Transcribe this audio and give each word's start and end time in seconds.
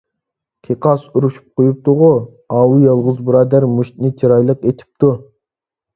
قىقاس 0.67 1.03
ئۇرۇشۇپ 1.09 1.59
قويۇپتۇغۇ. 1.61 2.09
ئاۋۇ 2.55 2.81
يالغۇز 2.87 3.23
بۇرادەر 3.29 3.69
مۇشتنى 3.77 4.15
چىرايلىق 4.23 4.65
ئېتىپتۇ. 4.71 5.13